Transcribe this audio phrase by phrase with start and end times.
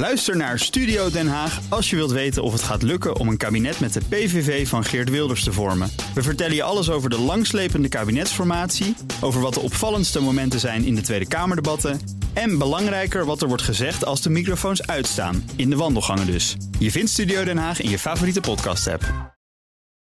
[0.00, 3.36] Luister naar Studio Den Haag als je wilt weten of het gaat lukken om een
[3.36, 5.90] kabinet met de PVV van Geert Wilders te vormen.
[6.14, 10.94] We vertellen je alles over de langslepende kabinetsformatie, over wat de opvallendste momenten zijn in
[10.94, 12.00] de Tweede Kamerdebatten
[12.32, 16.56] en belangrijker wat er wordt gezegd als de microfoons uitstaan, in de wandelgangen dus.
[16.78, 19.34] Je vindt Studio Den Haag in je favoriete podcast-app.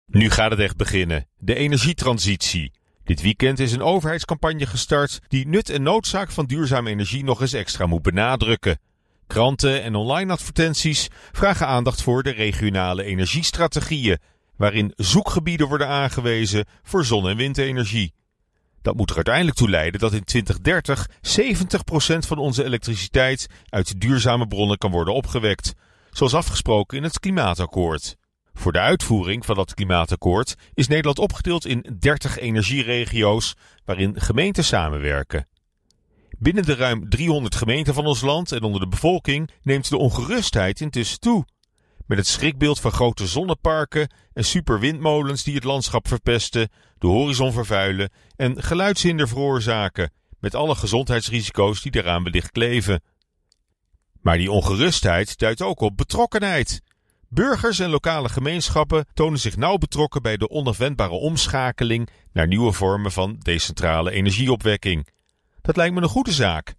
[0.05, 1.27] Nu gaat het echt beginnen.
[1.37, 2.71] De energietransitie.
[3.03, 7.53] Dit weekend is een overheidscampagne gestart die nut en noodzaak van duurzame energie nog eens
[7.53, 8.79] extra moet benadrukken.
[9.29, 14.17] Kranten en online advertenties vragen aandacht voor de regionale energiestrategieën,
[14.55, 18.13] waarin zoekgebieden worden aangewezen voor zon- en windenergie.
[18.81, 24.47] Dat moet er uiteindelijk toe leiden dat in 2030 70% van onze elektriciteit uit duurzame
[24.47, 25.73] bronnen kan worden opgewekt,
[26.11, 28.15] zoals afgesproken in het klimaatakkoord.
[28.53, 35.47] Voor de uitvoering van dat klimaatakkoord is Nederland opgedeeld in 30 energieregio's waarin gemeenten samenwerken.
[36.41, 40.81] Binnen de ruim 300 gemeenten van ons land en onder de bevolking neemt de ongerustheid
[40.81, 41.45] intussen toe.
[42.05, 48.11] Met het schrikbeeld van grote zonneparken en superwindmolens die het landschap verpesten, de horizon vervuilen
[48.35, 53.01] en geluidshinder veroorzaken, met alle gezondheidsrisico's die daaraan wellicht kleven.
[54.21, 56.81] Maar die ongerustheid duidt ook op betrokkenheid.
[57.29, 63.11] Burgers en lokale gemeenschappen tonen zich nauw betrokken bij de onafwendbare omschakeling naar nieuwe vormen
[63.11, 65.07] van decentrale energieopwekking.
[65.61, 66.73] Dat lijkt me een goede zaak.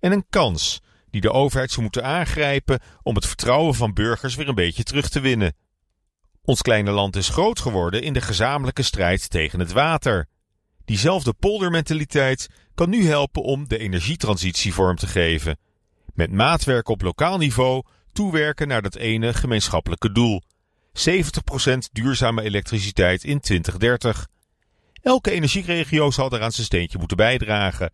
[0.00, 4.48] En een kans die de overheid zou moeten aangrijpen om het vertrouwen van burgers weer
[4.48, 5.54] een beetje terug te winnen.
[6.42, 10.28] Ons kleine land is groot geworden in de gezamenlijke strijd tegen het water.
[10.84, 15.58] Diezelfde poldermentaliteit kan nu helpen om de energietransitie vorm te geven.
[16.14, 20.42] Met maatwerk op lokaal niveau toewerken naar dat ene gemeenschappelijke doel:
[20.92, 24.26] 70% duurzame elektriciteit in 2030.
[25.04, 27.92] Elke energieregio zal daaraan zijn steentje moeten bijdragen.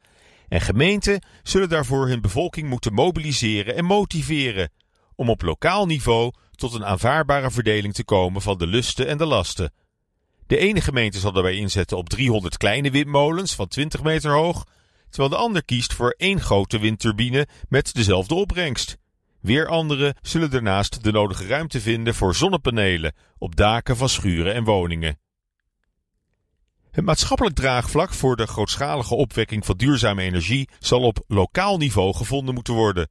[0.48, 4.70] En gemeenten zullen daarvoor hun bevolking moeten mobiliseren en motiveren
[5.14, 9.27] om op lokaal niveau tot een aanvaardbare verdeling te komen van de lusten en de
[9.27, 9.72] lasten.
[10.47, 14.67] De ene gemeente zal daarbij inzetten op 300 kleine windmolens van 20 meter hoog,
[15.08, 18.96] terwijl de ander kiest voor één grote windturbine met dezelfde opbrengst.
[19.40, 24.64] Weer anderen zullen daarnaast de nodige ruimte vinden voor zonnepanelen op daken van schuren en
[24.64, 25.18] woningen.
[26.90, 32.55] Het maatschappelijk draagvlak voor de grootschalige opwekking van duurzame energie zal op lokaal niveau gevonden
[32.55, 33.08] moeten worden,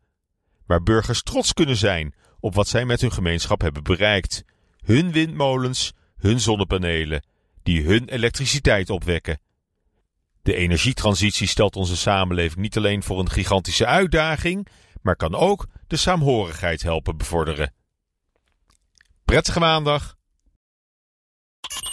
[0.66, 4.44] waar burgers trots kunnen zijn op wat zij met hun gemeenschap hebben bereikt.
[4.80, 7.26] Hun windmolens, hun zonnepanelen,
[7.64, 9.40] die hun elektriciteit opwekken.
[10.42, 14.68] De energietransitie stelt onze samenleving niet alleen voor een gigantische uitdaging,
[15.02, 17.74] maar kan ook de saamhorigheid helpen bevorderen.
[19.26, 20.19] Prettige maandag!